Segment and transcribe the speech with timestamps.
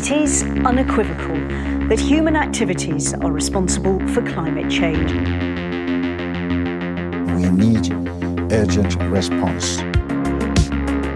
[0.00, 1.36] It is unequivocal
[1.88, 5.12] that human activities are responsible for climate change.
[7.36, 7.92] We need
[8.50, 9.76] urgent response.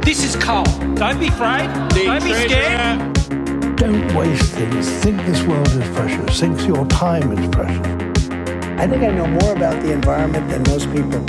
[0.04, 0.64] This is coal.
[0.96, 1.72] Don't be afraid.
[1.94, 3.76] Don't be scared.
[3.76, 4.91] Don't waste things.
[5.03, 6.41] Think this world is precious.
[6.41, 8.29] Think your time is precious.
[8.79, 11.25] I think I know more about the environment than most people.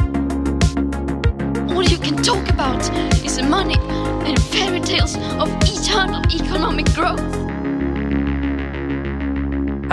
[1.74, 2.84] All you can talk about
[3.24, 3.80] is money
[4.28, 7.45] and fairy tales of eternal economic growth.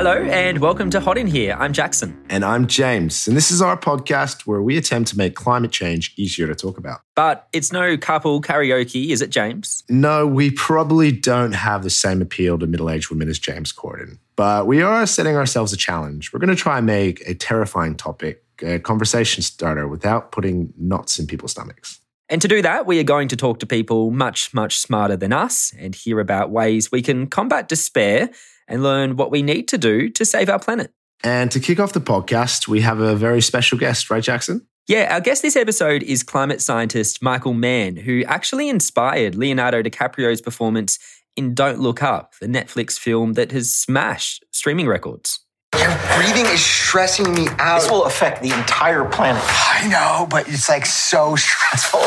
[0.05, 1.57] Hello and welcome to Hot in Here.
[1.61, 2.21] I'm Jackson.
[2.29, 3.29] And I'm James.
[3.29, 6.77] And this is our podcast where we attempt to make climate change easier to talk
[6.77, 7.03] about.
[7.15, 9.85] But it's no Carpool Karaoke, is it, James?
[9.89, 14.19] No, we probably don't have the same appeal to middle aged women as James Corden.
[14.35, 16.33] But we are setting ourselves a challenge.
[16.33, 21.21] We're going to try and make a terrifying topic a conversation starter without putting knots
[21.21, 22.01] in people's stomachs.
[22.29, 25.33] And to do that, we are going to talk to people much, much smarter than
[25.33, 28.31] us and hear about ways we can combat despair
[28.73, 30.91] and learn what we need to do to save our planet.
[31.23, 34.67] And to kick off the podcast, we have a very special guest, right, Jackson?
[34.89, 40.41] Yeah, our guest this episode is climate scientist Michael Mann, who actually inspired Leonardo DiCaprio's
[40.41, 40.99] performance
[41.37, 45.39] in Don't Look Up, the Netflix film that has smashed streaming records.
[45.79, 47.83] Your breathing is stressing me out.
[47.83, 49.43] This will affect the entire planet.
[49.47, 52.03] I know, but it's like so stressful.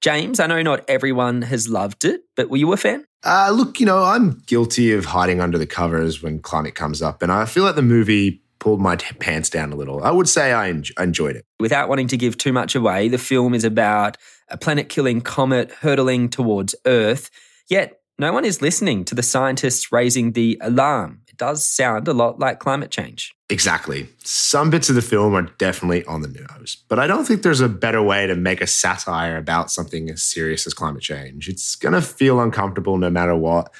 [0.00, 3.04] James, I know not everyone has loved it, but were you a fan?
[3.24, 7.20] Uh, look, you know, I'm guilty of hiding under the covers when climate comes up,
[7.20, 10.02] and I feel like the movie pulled my t- pants down a little.
[10.04, 11.44] I would say I en- enjoyed it.
[11.58, 14.16] Without wanting to give too much away, the film is about
[14.48, 17.30] a planet killing comet hurtling towards Earth,
[17.68, 21.22] yet no one is listening to the scientists raising the alarm.
[21.28, 23.34] It does sound a lot like climate change.
[23.50, 24.08] Exactly.
[24.24, 27.62] Some bits of the film are definitely on the nose, but I don't think there's
[27.62, 31.48] a better way to make a satire about something as serious as climate change.
[31.48, 33.72] It's going to feel uncomfortable no matter what.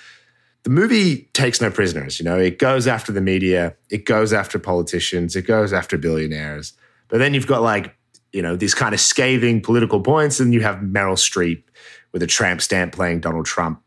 [0.62, 4.58] The movie takes no prisoners, you know, it goes after the media, it goes after
[4.58, 6.72] politicians, it goes after billionaires.
[7.08, 7.94] But then you've got like,
[8.32, 11.62] you know, these kind of scathing political points, and you have Meryl Streep
[12.12, 13.82] with a tramp stamp playing Donald Trump.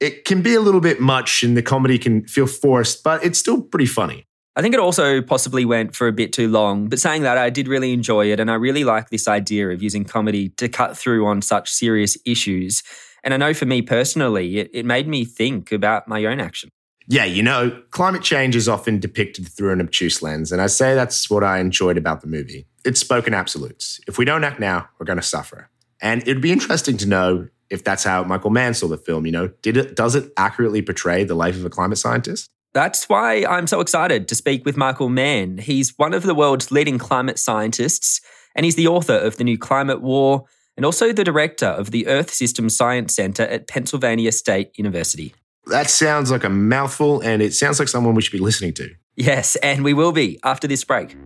[0.00, 3.38] It can be a little bit much, and the comedy can feel forced, but it's
[3.38, 4.26] still pretty funny.
[4.56, 7.50] I think it also possibly went for a bit too long, but saying that, I
[7.50, 10.96] did really enjoy it, and I really like this idea of using comedy to cut
[10.96, 12.82] through on such serious issues.
[13.22, 16.70] And I know for me personally, it, it made me think about my own action.
[17.06, 20.94] Yeah, you know, climate change is often depicted through an obtuse lens, and I say
[20.94, 22.66] that's what I enjoyed about the movie.
[22.82, 24.00] It's spoken absolutes.
[24.08, 25.68] If we don't act now, we're going to suffer.
[26.00, 29.26] And it'd be interesting to know if that's how Michael Mann saw the film.
[29.26, 32.48] You know, did it does it accurately portray the life of a climate scientist?
[32.76, 35.56] That's why I'm so excited to speak with Michael Mann.
[35.56, 38.20] He's one of the world's leading climate scientists,
[38.54, 40.44] and he's the author of The New Climate War
[40.76, 45.34] and also the director of the Earth System Science Center at Pennsylvania State University.
[45.68, 48.90] That sounds like a mouthful, and it sounds like someone we should be listening to.
[49.16, 51.16] Yes, and we will be after this break.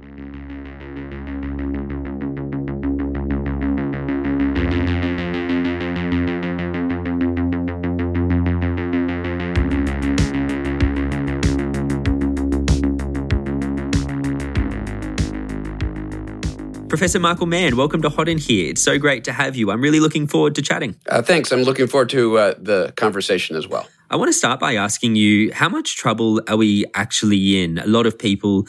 [17.01, 18.69] Professor Michael Mann, welcome to Hot in Here.
[18.69, 19.71] It's so great to have you.
[19.71, 20.97] I'm really looking forward to chatting.
[21.09, 21.51] Uh, thanks.
[21.51, 23.89] I'm looking forward to uh, the conversation as well.
[24.11, 27.79] I want to start by asking you how much trouble are we actually in?
[27.79, 28.67] A lot of people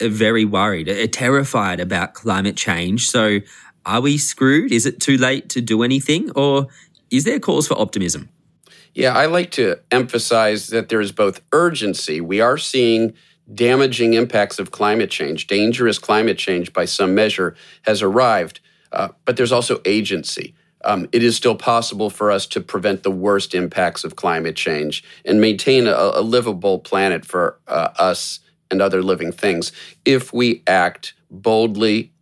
[0.00, 3.10] are very worried, are terrified about climate change.
[3.10, 3.40] So,
[3.84, 4.72] are we screwed?
[4.72, 6.30] Is it too late to do anything?
[6.30, 6.68] Or
[7.10, 8.30] is there cause for optimism?
[8.94, 12.22] Yeah, I like to emphasize that there is both urgency.
[12.22, 13.12] We are seeing
[13.54, 18.60] damaging impacts of climate change, dangerous climate change by some measure, has arrived.
[18.92, 20.54] Uh, but there's also agency.
[20.84, 25.02] Um, it is still possible for us to prevent the worst impacts of climate change
[25.24, 28.40] and maintain a, a livable planet for uh, us
[28.70, 29.72] and other living things
[30.04, 32.12] if we act boldly,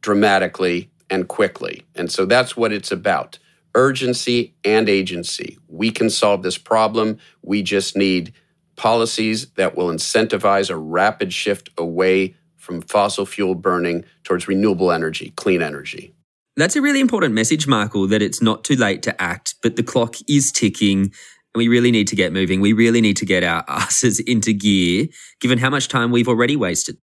[0.00, 1.84] dramatically, and quickly.
[1.94, 3.38] And so that's what it's about
[3.74, 5.58] urgency and agency.
[5.68, 7.18] We can solve this problem.
[7.42, 8.32] We just need
[8.76, 15.32] policies that will incentivize a rapid shift away from fossil fuel burning towards renewable energy,
[15.36, 16.14] clean energy.
[16.56, 19.82] That's a really important message, Michael, that it's not too late to act, but the
[19.82, 21.12] clock is ticking
[21.54, 22.60] and we really need to get moving.
[22.60, 25.06] We really need to get our asses into gear,
[25.40, 26.96] given how much time we've already wasted.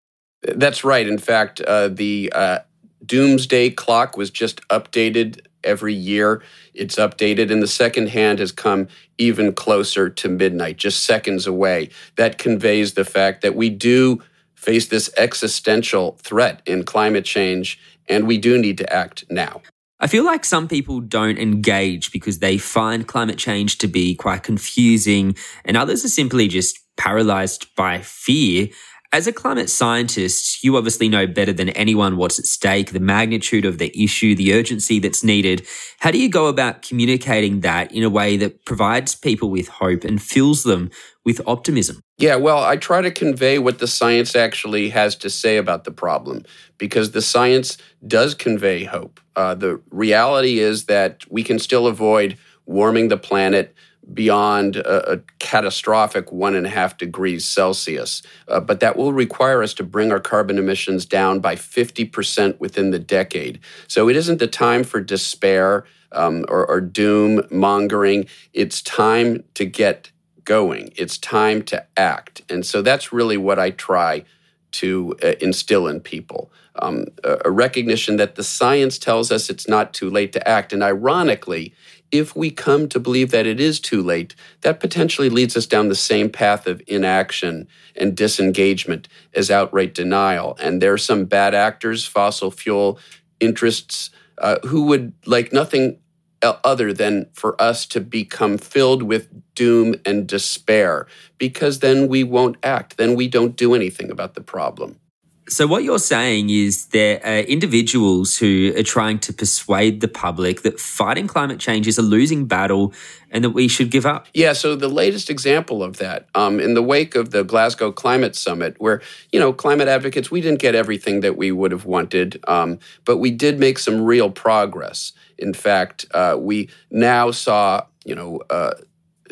[0.43, 1.07] That's right.
[1.07, 2.59] In fact, uh, the uh,
[3.05, 6.43] doomsday clock was just updated every year.
[6.75, 8.89] It's updated, and the second hand has come
[9.19, 11.91] even closer to midnight, just seconds away.
[12.17, 14.23] That conveys the fact that we do
[14.55, 17.79] face this existential threat in climate change,
[18.09, 19.63] and we do need to act now.
[19.99, 24.43] I feel like some people don't engage because they find climate change to be quite
[24.43, 28.69] confusing, and others are simply just paralyzed by fear.
[29.17, 33.65] As a climate scientist, you obviously know better than anyone what's at stake, the magnitude
[33.65, 35.67] of the issue, the urgency that's needed.
[36.01, 40.05] How do you go about communicating that in a way that provides people with hope
[40.05, 40.91] and fills them
[41.25, 42.03] with optimism?
[42.19, 45.93] Yeah, well, I try to convey what the science actually has to say about the
[45.93, 46.45] problem
[46.77, 49.19] because the science does convey hope.
[49.35, 52.37] Uh, the reality is that we can still avoid
[52.67, 53.75] warming the planet
[54.13, 58.23] beyond a, a, catastrophic one and a half degrees Celsius.
[58.47, 62.91] Uh, but that will require us to bring our carbon emissions down by 50% within
[62.91, 63.61] the decade.
[63.89, 68.27] So it isn't the time for despair um, or, or doom mongering.
[68.53, 70.11] It's time to get
[70.45, 72.43] going, it's time to act.
[72.49, 74.25] And so that's really what I try
[74.73, 76.53] to uh, instill in people.
[76.77, 80.73] Um, a, a recognition that the science tells us it's not too late to act.
[80.73, 81.75] And ironically,
[82.13, 85.89] if we come to believe that it is too late, that potentially leads us down
[85.89, 90.57] the same path of inaction and disengagement as outright denial.
[90.61, 92.99] And there are some bad actors, fossil fuel
[93.41, 95.99] interests, uh, who would like nothing
[96.43, 101.07] other than for us to become filled with doom and despair,
[101.39, 105.01] because then we won't act, then we don't do anything about the problem.
[105.49, 110.63] So, what you're saying is there are individuals who are trying to persuade the public
[110.63, 112.93] that fighting climate change is a losing battle
[113.31, 114.27] and that we should give up.
[114.35, 118.35] Yeah, so the latest example of that, um, in the wake of the Glasgow Climate
[118.35, 119.01] Summit, where,
[119.31, 123.19] you know, climate advocates, we didn't get everything that we would have wanted, um, but
[123.19, 125.13] we did make some real progress.
[125.39, 128.75] In fact, uh, we now saw, you know, uh,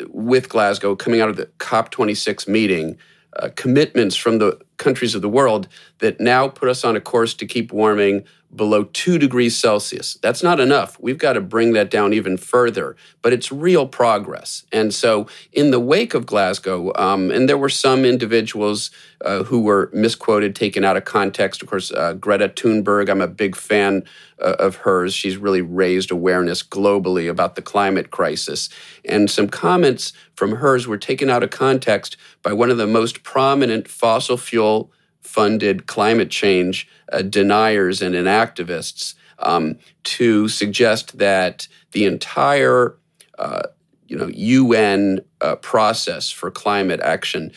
[0.09, 2.97] with Glasgow coming out of the COP26 meeting,
[3.37, 5.67] uh, commitments from the countries of the world
[5.99, 8.23] that now put us on a course to keep warming
[8.55, 10.15] below 2 degrees Celsius.
[10.21, 10.97] That's not enough.
[10.99, 14.63] We've got to bring that down even further, but it's real progress.
[14.71, 18.91] And so, in the wake of Glasgow, um, and there were some individuals
[19.23, 21.61] uh, who were misquoted, taken out of context.
[21.61, 24.03] Of course, uh, Greta Thunberg, I'm a big fan
[24.39, 25.13] uh, of hers.
[25.13, 28.69] She's really raised awareness globally about the climate crisis.
[29.03, 33.23] And some comments from hers were taken out of context by one of the most
[33.23, 34.91] prominent fossil fuel
[35.25, 42.95] funded climate change uh, deniers and inactivists um, to suggest that the entire
[43.37, 43.63] uh,
[44.07, 47.51] you know UN uh, process for climate action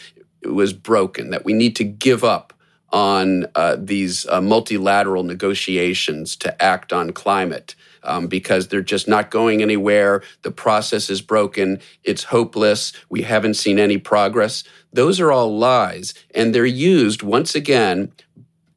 [0.44, 1.30] was broken.
[1.30, 2.52] That we need to give up
[2.90, 7.74] on uh, these uh, multilateral negotiations to act on climate.
[8.02, 10.22] Um, because they're just not going anywhere.
[10.42, 11.80] The process is broken.
[12.04, 12.92] It's hopeless.
[13.08, 14.64] We haven't seen any progress.
[14.92, 16.14] Those are all lies.
[16.34, 18.12] And they're used once again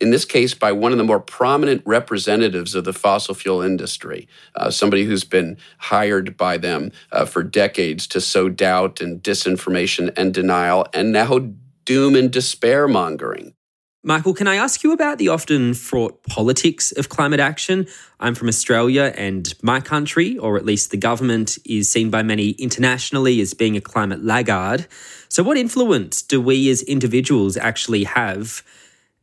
[0.01, 4.27] in this case, by one of the more prominent representatives of the fossil fuel industry,
[4.55, 10.11] uh, somebody who's been hired by them uh, for decades to sow doubt and disinformation
[10.17, 11.51] and denial, and now
[11.85, 13.53] doom and despair mongering.
[14.03, 17.87] Michael, can I ask you about the often fraught politics of climate action?
[18.19, 22.51] I'm from Australia, and my country, or at least the government, is seen by many
[22.51, 24.87] internationally as being a climate laggard.
[25.29, 28.63] So, what influence do we as individuals actually have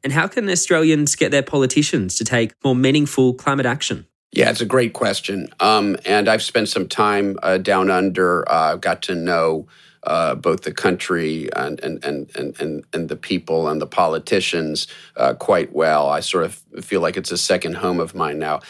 [0.05, 4.07] and how can Australians get their politicians to take more meaningful climate action?
[4.33, 5.49] Yeah, it's a great question.
[5.59, 9.67] Um, and I've spent some time uh, down under, uh, got to know
[10.09, 15.35] uh, both the country and, and, and, and, and the people and the politicians uh,
[15.35, 16.09] quite well.
[16.09, 18.61] I sort of feel like it's a second home of mine now.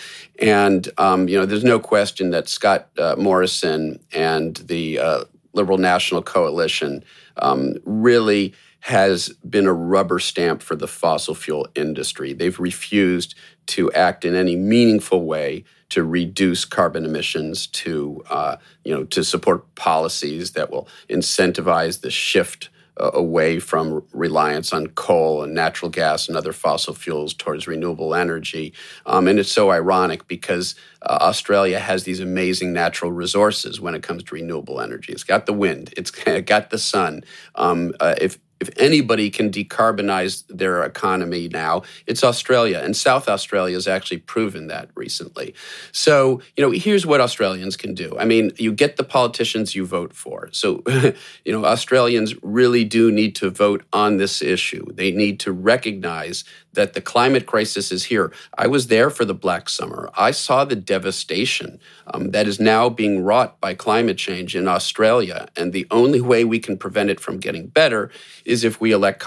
[0.41, 5.79] And, um, you know, there's no question that Scott uh, Morrison and the uh, Liberal
[5.79, 7.05] National Coalition
[7.37, 12.33] um, really has been a rubber stamp for the fossil fuel industry.
[12.33, 18.93] They've refused to act in any meaningful way to reduce carbon emissions, to uh, you
[18.93, 22.69] know, to support policies that will incentivize the shift
[23.01, 28.15] uh, away from reliance on coal and natural gas and other fossil fuels towards renewable
[28.15, 28.73] energy.
[29.07, 34.03] Um, and it's so ironic because uh, Australia has these amazing natural resources when it
[34.03, 35.13] comes to renewable energy.
[35.13, 36.11] It's got the wind, it's
[36.43, 37.23] got the sun.
[37.55, 42.81] Um, uh, if if anybody can decarbonize their economy now, it's Australia.
[42.83, 45.55] And South Australia has actually proven that recently.
[45.93, 48.17] So, you know, here's what Australians can do.
[48.19, 50.49] I mean, you get the politicians you vote for.
[50.53, 50.83] So,
[51.45, 54.85] you know, Australians really do need to vote on this issue.
[54.93, 56.45] They need to recognize
[56.79, 58.33] that the climate crisis is here.
[58.57, 60.09] I was there for the Black Summer.
[60.17, 65.49] I saw the devastation um, that is now being wrought by climate change in Australia.
[65.57, 68.13] And the only way we can prevent it from getting better
[68.45, 69.21] is if we elect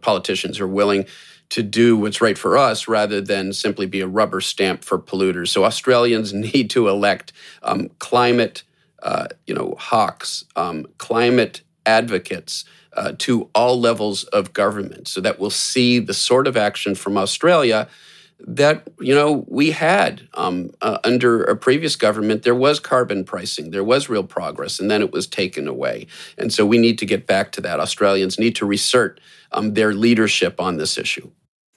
[0.00, 1.04] politicians who are willing
[1.50, 5.48] to do what's right for us rather than simply be a rubber stamp for polluters.
[5.48, 8.62] So Australians need to elect um, climate,
[9.02, 12.64] uh, you know, hawks, um, climate advocates
[12.96, 17.16] uh, to all levels of government, so that we'll see the sort of action from
[17.16, 17.88] Australia
[18.46, 23.70] that you know we had um, uh, under a previous government there was carbon pricing
[23.70, 26.06] there was real progress and then it was taken away.
[26.36, 27.80] And so we need to get back to that.
[27.80, 29.20] Australians need to reassert
[29.52, 31.30] um, their leadership on this issue.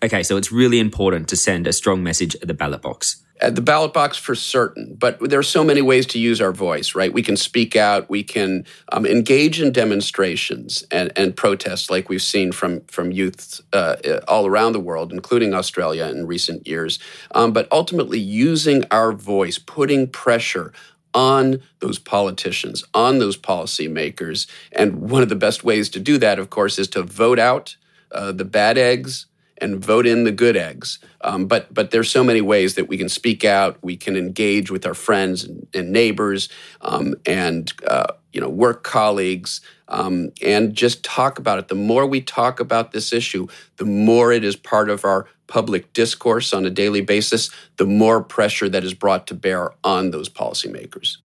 [0.04, 3.24] Okay, so it's really important to send a strong message at the ballot box.
[3.40, 6.52] At the ballot box for certain, but there are so many ways to use our
[6.52, 7.14] voice, right?
[7.14, 12.22] We can speak out, we can um, engage in demonstrations and, and protests like we've
[12.22, 16.98] seen from, from youth uh, all around the world, including Australia in recent years.
[17.32, 20.74] Um, but ultimately, using our voice, putting pressure
[21.14, 24.48] on those politicians, on those policymakers.
[24.72, 27.76] And one of the best ways to do that, of course, is to vote out
[28.12, 29.26] uh, the bad eggs
[29.60, 31.00] and vote in the good eggs.
[31.22, 33.78] Um, but but there's so many ways that we can speak out.
[33.82, 36.50] We can engage with our friends and, and neighbors,
[36.82, 41.68] um, and uh, you know work colleagues, um, and just talk about it.
[41.68, 43.48] The more we talk about this issue,
[43.78, 47.50] the more it is part of our public discourse on a daily basis.
[47.78, 51.18] The more pressure that is brought to bear on those policymakers.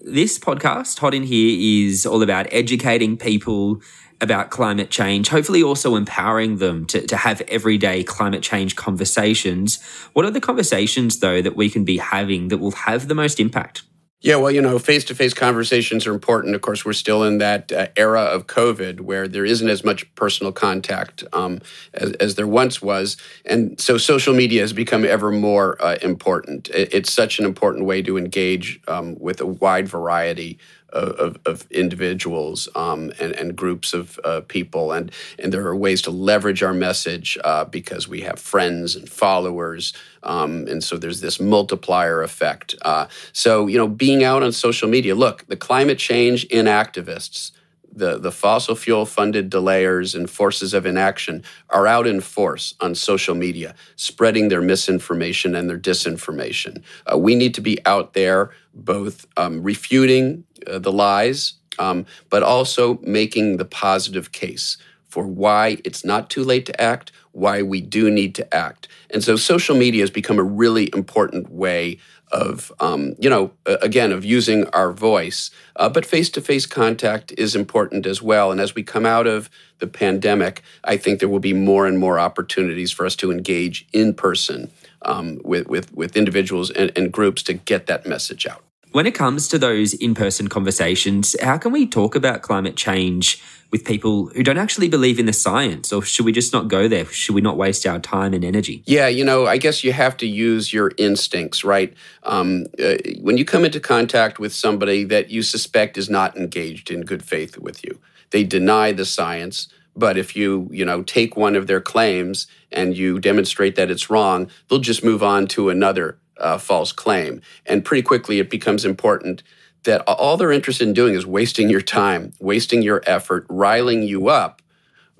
[0.00, 3.80] This podcast, Hot in Here, is all about educating people
[4.20, 9.82] about climate change, hopefully also empowering them to, to have everyday climate change conversations.
[10.12, 13.38] What are the conversations, though, that we can be having that will have the most
[13.38, 13.82] impact?
[14.20, 16.56] Yeah, well, you know, face to face conversations are important.
[16.56, 20.12] Of course, we're still in that uh, era of COVID where there isn't as much
[20.16, 21.60] personal contact um,
[21.94, 23.16] as, as, there once was.
[23.44, 26.68] And so social media has become ever more uh, important.
[26.70, 30.58] It, it's such an important way to engage um, with a wide variety
[30.90, 34.92] of, of individuals um, and, and, groups of uh, people.
[34.92, 39.08] And, and there are ways to leverage our message uh, because we have friends and
[39.08, 39.92] followers.
[40.22, 42.74] Um, and so there's this multiplier effect.
[42.82, 47.52] Uh, so, you know, being out on social media, look, the climate change inactivists
[47.98, 52.94] the, the fossil fuel funded delayers and forces of inaction are out in force on
[52.94, 56.82] social media, spreading their misinformation and their disinformation.
[57.10, 62.42] Uh, we need to be out there both um, refuting uh, the lies, um, but
[62.42, 64.78] also making the positive case
[65.08, 68.88] for why it's not too late to act, why we do need to act.
[69.10, 71.98] And so social media has become a really important way
[72.30, 75.50] of, um, you know, again, of using our voice.
[75.76, 78.50] Uh, but face to face contact is important as well.
[78.52, 81.98] And as we come out of the pandemic, I think there will be more and
[81.98, 84.70] more opportunities for us to engage in person
[85.02, 88.62] um, with, with, with individuals and, and groups to get that message out.
[88.92, 93.42] When it comes to those in person conversations, how can we talk about climate change
[93.70, 95.92] with people who don't actually believe in the science?
[95.92, 97.04] Or should we just not go there?
[97.04, 98.82] Should we not waste our time and energy?
[98.86, 101.92] Yeah, you know, I guess you have to use your instincts, right?
[102.22, 106.90] Um, uh, when you come into contact with somebody that you suspect is not engaged
[106.90, 107.98] in good faith with you,
[108.30, 109.68] they deny the science.
[109.96, 114.08] But if you, you know, take one of their claims and you demonstrate that it's
[114.08, 117.40] wrong, they'll just move on to another uh, false claim.
[117.66, 119.42] And pretty quickly, it becomes important
[119.84, 124.28] that all they're interested in doing is wasting your time, wasting your effort, riling you
[124.28, 124.60] up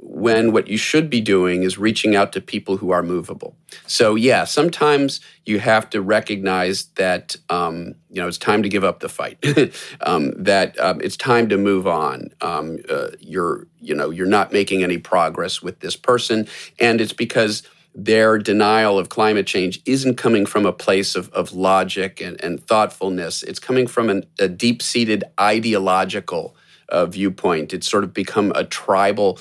[0.01, 3.57] when what you should be doing is reaching out to people who are movable.
[3.87, 8.85] So, yeah, sometimes you have to recognize that um, you know it's time to give
[8.85, 9.45] up the fight,
[10.03, 12.29] um, that um, it's time to move on.
[12.41, 16.47] Um, uh, you're you know you're not making any progress with this person,
[16.79, 17.65] and it's because
[17.95, 22.65] their denial of climate change isn't coming from a place of, of logic and, and
[22.65, 23.43] thoughtfulness.
[23.43, 26.55] It's coming from an, a deep seated ideological
[26.91, 27.75] uh, viewpoint.
[27.75, 29.39] It's sort of become a tribal,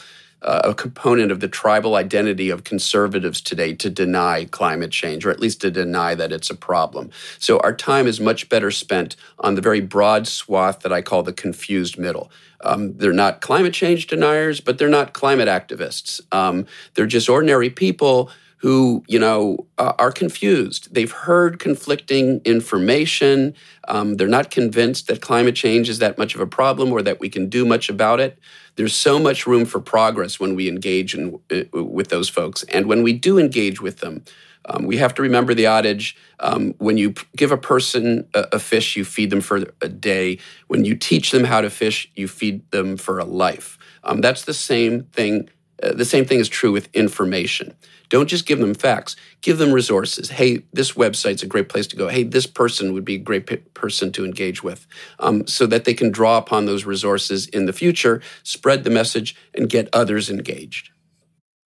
[0.48, 5.30] uh, a component of the tribal identity of conservatives today to deny climate change, or
[5.30, 7.12] at least to deny that it's a problem.
[7.38, 11.22] So our time is much better spent on the very broad swath that I call
[11.22, 12.32] the confused middle.
[12.62, 16.22] Um, they're not climate change deniers, but they're not climate activists.
[16.34, 20.94] Um, they're just ordinary people who, you know, uh, are confused.
[20.94, 23.54] They've heard conflicting information.
[23.88, 27.20] Um, they're not convinced that climate change is that much of a problem or that
[27.20, 28.40] we can do much about it.
[28.76, 32.64] There's so much room for progress when we engage in, uh, with those folks.
[32.64, 34.24] And when we do engage with them,
[34.70, 38.60] um, we have to remember the adage um, when you give a person a, a,
[38.60, 40.40] fish, you feed them for a day.
[40.68, 43.78] When you teach them how to fish, you feed them for a life.
[44.04, 45.50] Um, that's the same thing.
[45.82, 47.74] Uh, the same thing is true with information.
[48.10, 50.30] Don't just give them facts, give them resources.
[50.30, 52.08] Hey, this website's a great place to go.
[52.08, 54.88] Hey, this person would be a great p- person to engage with
[55.20, 59.36] um, so that they can draw upon those resources in the future, spread the message,
[59.54, 60.90] and get others engaged.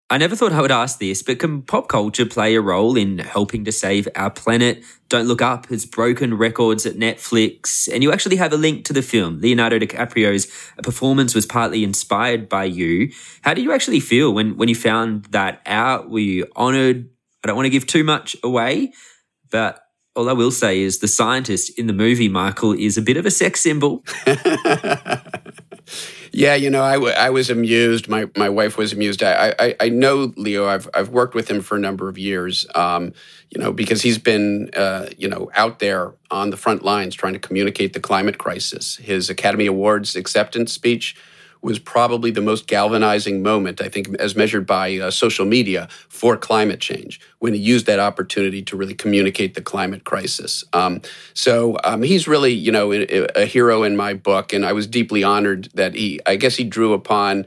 [0.10, 3.18] I never thought I would ask this, but can pop culture play a role in
[3.18, 4.82] helping to save our planet?
[5.10, 8.94] Don't Look Up has broken records at Netflix, and you actually have a link to
[8.94, 9.42] the film.
[9.42, 10.46] Leonardo DiCaprio's
[10.82, 13.12] performance was partly inspired by you.
[13.42, 16.10] How did you actually feel when, when you found that out?
[16.10, 17.10] Were you honored?
[17.44, 18.94] I don't want to give too much away,
[19.52, 19.82] but
[20.16, 23.26] all I will say is the scientist in the movie, Michael, is a bit of
[23.26, 24.06] a sex symbol.
[26.32, 28.08] Yeah, you know, I, w- I was amused.
[28.08, 29.24] My my wife was amused.
[29.24, 30.68] I, I I know Leo.
[30.68, 32.66] I've I've worked with him for a number of years.
[32.76, 33.14] Um,
[33.50, 37.34] you know, because he's been uh, you know out there on the front lines trying
[37.34, 38.98] to communicate the climate crisis.
[38.98, 41.16] His Academy Awards acceptance speech
[41.62, 46.38] was probably the most galvanizing moment, I think, as measured by uh, social media for
[46.38, 50.64] climate change, when he used that opportunity to really communicate the climate crisis.
[50.74, 51.02] Um,
[51.34, 54.88] so um, he's really, you know, a, a hero in my book, and I was
[54.88, 57.46] deeply honored that he, I guess he drew upon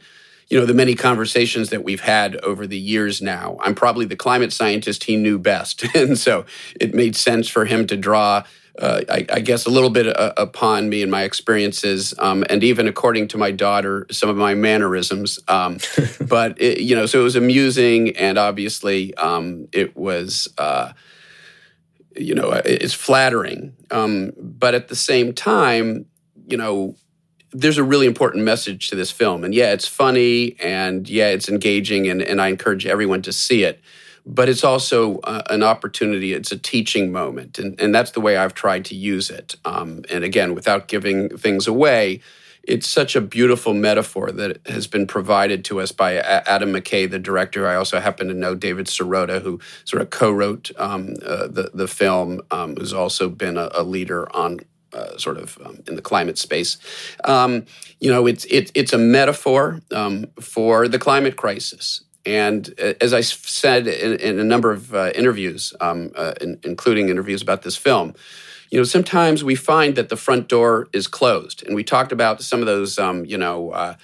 [0.51, 4.17] you know the many conversations that we've had over the years now i'm probably the
[4.17, 6.45] climate scientist he knew best and so
[6.81, 8.43] it made sense for him to draw
[8.79, 12.63] uh, I, I, guess, a little bit uh, upon me and my experiences, um, and
[12.63, 15.39] even according to my daughter, some of my mannerisms.
[15.49, 15.79] Um,
[16.21, 20.49] but it, you know, so it was amusing, and obviously, um, it was.
[20.59, 20.93] Uh,
[22.17, 26.07] you know, it's flattering, um, but at the same time,
[26.49, 26.97] you know,
[27.53, 31.49] there's a really important message to this film, and yeah, it's funny, and yeah, it's
[31.49, 33.81] engaging, and, and I encourage everyone to see it
[34.27, 36.33] but it's also uh, an opportunity.
[36.33, 39.57] It's a teaching moment, and, and that's the way I've tried to use it.
[39.65, 42.21] Um, and again, without giving things away,
[42.63, 47.19] it's such a beautiful metaphor that has been provided to us by Adam McKay, the
[47.19, 47.67] director.
[47.67, 51.89] I also happen to know David Sirota, who sort of co-wrote um, uh, the the
[51.89, 54.61] film, um, who's also been a, a leader on
[54.93, 56.77] uh, sort of um, in the climate space.
[57.25, 57.65] Um,
[57.99, 63.15] you know, it's it, it's a metaphor um, for the climate crisis, and uh, as
[63.15, 67.63] I said in, in a number of uh, interviews, um, uh, in, including interviews about
[67.63, 68.15] this film,
[68.71, 71.65] you know, sometimes we find that the front door is closed.
[71.67, 73.95] And we talked about some of those, um, you know, uh,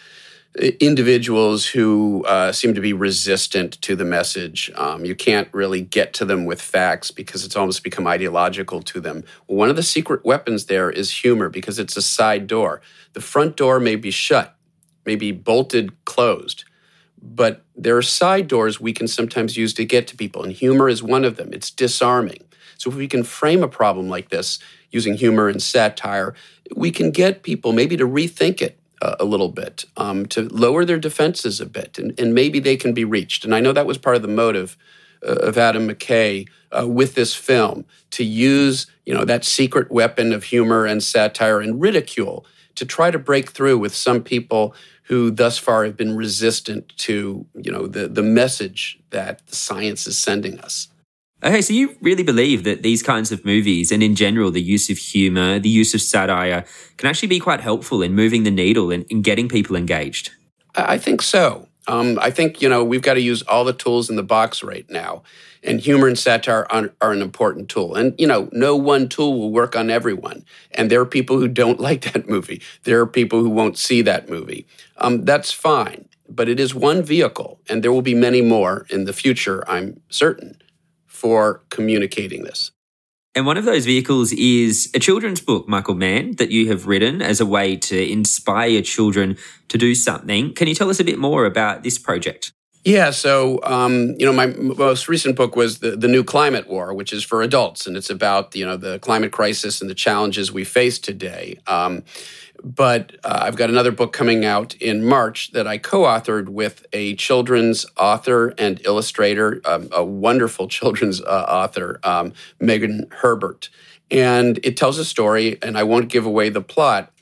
[0.81, 4.73] individuals who uh, seem to be resistant to the message.
[4.75, 9.01] Um, you can't really get to them with facts because it's almost become ideological to
[9.01, 9.23] them.
[9.47, 12.81] One of the secret weapons there is humor because it's a side door.
[13.13, 14.57] The front door may be shut,
[15.05, 16.65] may be bolted closed
[17.21, 20.89] but there are side doors we can sometimes use to get to people, and humor
[20.89, 21.53] is one of them.
[21.53, 22.45] It's disarming.
[22.79, 24.59] So if we can frame a problem like this
[24.91, 26.35] using humor and satire,
[26.75, 30.85] we can get people maybe to rethink it a, a little bit, um, to lower
[30.85, 33.45] their defenses a bit, and, and, maybe they can be reached.
[33.45, 34.77] And I know that was part of the motive
[35.27, 36.49] uh, of Adam McKay
[36.79, 41.61] uh, with this film to use, you know, that secret weapon of humor and satire
[41.61, 44.75] and ridicule to try to break through with some people
[45.07, 50.07] who thus far have been resistant to you know the the message that the science
[50.07, 50.89] is sending us.
[51.45, 54.89] Okay, so you really believe that these kinds of movies and in general the use
[54.89, 56.65] of humor, the use of satire
[56.97, 60.31] can actually be quite helpful in moving the needle and in getting people engaged?
[60.75, 61.66] I think so.
[61.89, 64.63] Um, I think you know we've got to use all the tools in the box
[64.63, 65.23] right now,
[65.63, 67.95] and humor and satire are, are, an important tool.
[67.95, 70.45] And you know, no one tool will work on everyone.
[70.73, 72.63] And there are people who don't like that movie.
[72.85, 74.67] There are people who won't see that movie.
[74.99, 79.05] Um, that's fine, but it is one vehicle, and there will be many more in
[79.05, 79.65] the future.
[79.69, 80.61] I'm certain
[81.07, 82.73] for communicating this.
[83.37, 87.21] And one of those vehicles is a children's book, Michael Mann, that you have written
[87.21, 89.37] as a way to inspire children
[89.69, 90.55] to do something.
[90.55, 92.53] Can you tell us a bit more about this project?
[92.83, 96.95] Yeah, so um, you know, my most recent book was the, the New Climate War,
[96.95, 100.51] which is for adults, and it's about you know the climate crisis and the challenges
[100.51, 101.59] we face today.
[101.67, 102.05] Um,
[102.63, 106.87] but uh, I've got another book coming out in March that I co authored with
[106.93, 113.69] a children's author and illustrator, um, a wonderful children's uh, author, um, Megan Herbert.
[114.11, 117.13] And it tells a story, and I won't give away the plot,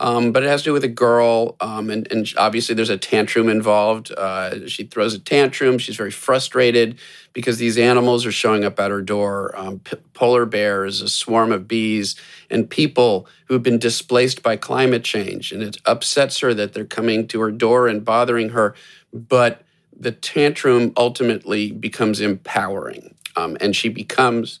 [0.00, 2.96] um, but it has to do with a girl, um, and, and, obviously there's a
[2.96, 4.10] tantrum involved.
[4.10, 5.76] Uh, she throws a tantrum.
[5.76, 6.98] She's very frustrated
[7.34, 11.52] because these animals are showing up at her door um, p- polar bears, a swarm
[11.52, 12.16] of bees,
[12.48, 15.52] and people who've been displaced by climate change.
[15.52, 18.74] And it upsets her that they're coming to her door and bothering her.
[19.12, 19.62] But
[19.94, 24.60] the tantrum ultimately becomes empowering, um, and she becomes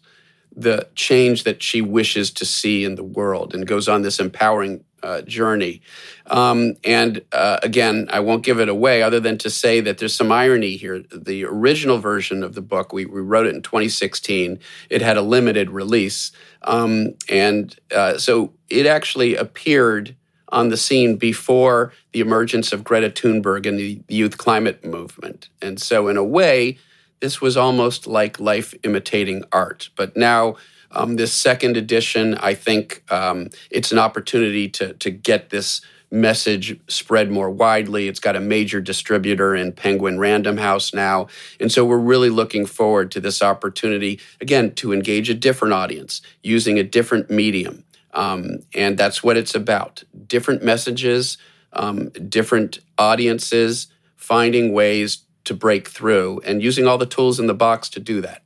[0.54, 4.84] the change that she wishes to see in the world and goes on this empowering
[5.02, 5.82] uh, journey.
[6.26, 10.14] Um, and uh, again, I won't give it away other than to say that there's
[10.14, 11.02] some irony here.
[11.12, 14.58] The original version of the book, we, we wrote it in 2016,
[14.88, 16.32] it had a limited release.
[16.62, 20.16] Um, and uh, so it actually appeared
[20.50, 25.48] on the scene before the emergence of Greta Thunberg and the youth climate movement.
[25.62, 26.78] And so, in a way,
[27.20, 29.90] this was almost like life imitating art.
[29.96, 30.56] But now,
[30.90, 36.78] um, this second edition, I think um, it's an opportunity to, to get this message
[36.88, 38.08] spread more widely.
[38.08, 41.28] It's got a major distributor in Penguin Random House now.
[41.60, 46.20] And so we're really looking forward to this opportunity, again, to engage a different audience
[46.42, 47.84] using a different medium.
[48.12, 51.38] Um, and that's what it's about different messages,
[51.72, 57.54] um, different audiences, finding ways to break through and using all the tools in the
[57.54, 58.42] box to do that.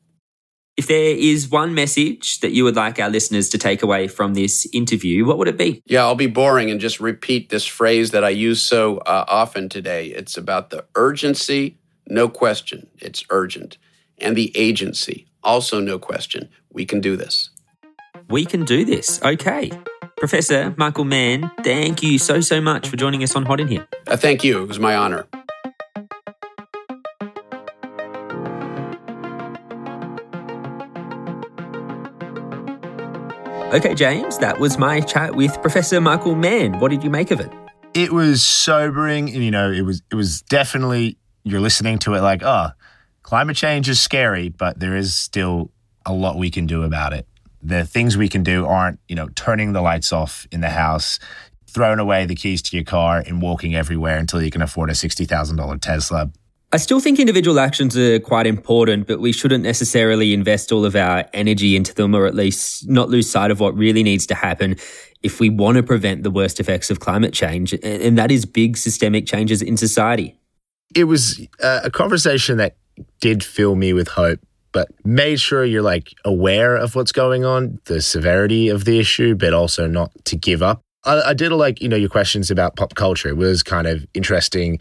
[0.77, 4.35] If there is one message that you would like our listeners to take away from
[4.35, 5.81] this interview, what would it be?
[5.87, 9.69] Yeah, I'll be boring and just repeat this phrase that I use so uh, often
[9.69, 10.09] today.
[10.09, 13.79] It's about the urgency, no question, it's urgent,
[14.19, 16.49] and the agency, also no question.
[16.73, 17.51] We can do this.
[18.29, 19.23] We can do this.
[19.23, 19.71] Okay.
[20.17, 23.87] Professor Michael Mann, thank you so, so much for joining us on Hot in Here.
[24.09, 24.63] Uh, thank you.
[24.63, 25.27] It was my honor.
[33.75, 36.79] Okay, James, that was my chat with Professor Michael Mann.
[36.79, 37.51] What did you make of it?
[37.93, 42.21] It was sobering, and you know, it was it was definitely you're listening to it
[42.21, 42.69] like, oh,
[43.25, 45.73] climate change is scary, but there is still
[46.07, 47.27] a lot we can do about it.
[47.65, 51.19] The things we can do aren't, you know, turning the lights off in the house,
[51.67, 54.95] throwing away the keys to your car, and walking everywhere until you can afford a
[54.95, 56.31] sixty thousand dollar Tesla.
[56.75, 60.97] I still think individual actions are quite important, but we shouldn't necessarily invest all of
[60.97, 64.35] our energy into them, or at least not lose sight of what really needs to
[64.35, 64.75] happen
[65.23, 68.77] if we want to prevent the worst effects of climate change, and that is big
[68.77, 70.37] systemic changes in society.
[70.97, 72.75] It was uh, a conversation that
[73.21, 74.41] did fill me with hope,
[74.73, 79.37] but made sure you're like aware of what's going on, the severity of the issue,
[79.37, 80.81] but also not to give up.
[81.05, 83.29] I, I did like, you know, your questions about pop culture.
[83.29, 84.81] It was kind of interesting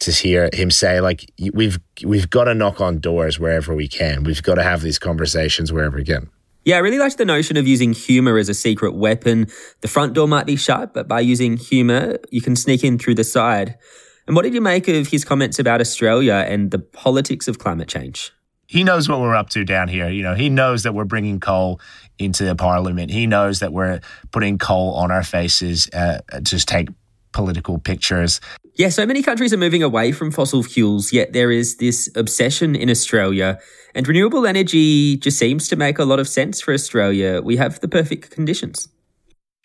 [0.00, 4.24] to hear him say like we've we've got to knock on doors wherever we can.
[4.24, 6.30] We've got to have these conversations wherever we can.
[6.64, 9.46] Yeah, I really liked the notion of using humor as a secret weapon.
[9.80, 13.14] The front door might be shut, but by using humor, you can sneak in through
[13.14, 13.78] the side.
[14.26, 17.88] And what did you make of his comments about Australia and the politics of climate
[17.88, 18.30] change?
[18.66, 20.08] He knows what we're up to down here.
[20.10, 21.80] You know, he knows that we're bringing coal
[22.18, 23.10] into the parliament.
[23.10, 26.88] He knows that we're putting coal on our faces uh, to take
[27.32, 28.40] political pictures.
[28.80, 32.74] Yeah, so many countries are moving away from fossil fuels, yet there is this obsession
[32.74, 33.58] in Australia.
[33.94, 37.42] And renewable energy just seems to make a lot of sense for Australia.
[37.42, 38.88] We have the perfect conditions.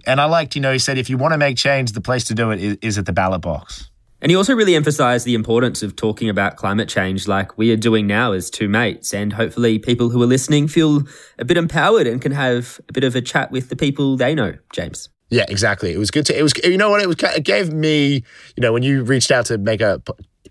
[0.06, 2.26] And I liked, you know, he said if you want to make change, the place
[2.26, 3.90] to do it is, is at the ballot box.
[4.22, 7.78] And he also really emphasized the importance of talking about climate change like we are
[7.78, 9.14] doing now as two mates.
[9.14, 11.04] And hopefully, people who are listening feel
[11.40, 14.36] a bit empowered and can have a bit of a chat with the people they
[14.36, 15.08] know, James.
[15.30, 15.92] Yeah, exactly.
[15.94, 16.38] It was good to.
[16.38, 16.54] It was.
[16.64, 17.02] You know what?
[17.02, 17.18] It was.
[17.36, 18.24] It gave me.
[18.56, 20.02] You know, when you reached out to make a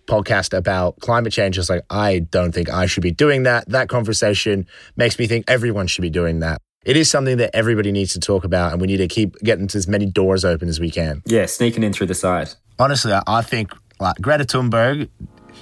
[0.06, 3.68] podcast about climate change, it's like I don't think I should be doing that.
[3.68, 6.60] That conversation makes me think everyone should be doing that.
[6.84, 9.66] It is something that everybody needs to talk about, and we need to keep getting
[9.68, 11.22] to as many doors open as we can.
[11.24, 12.50] Yeah, sneaking in through the side.
[12.78, 15.08] Honestly, I think like Greta Thunberg,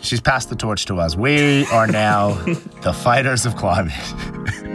[0.01, 1.15] she's passed the torch to us.
[1.15, 2.33] We are now
[2.83, 3.93] the fighters of climate.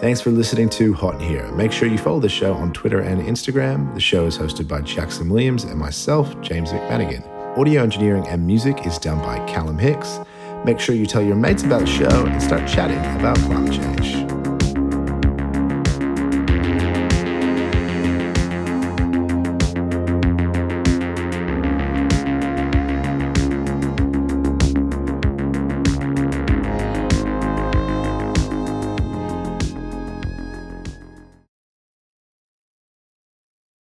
[0.00, 1.50] Thanks for listening to Hot Here.
[1.52, 3.94] Make sure you follow the show on Twitter and Instagram.
[3.94, 7.24] The show is hosted by Jackson Williams and myself, James McManigan.
[7.56, 10.18] Audio engineering and music is done by Callum Hicks.
[10.64, 14.23] Make sure you tell your mates about the show and start chatting about climate change.